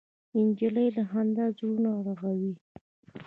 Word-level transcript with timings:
نجلۍ 0.45 0.87
له 0.95 1.03
خندا 1.11 1.45
زړونه 1.57 1.89
رغوي. 2.05 2.53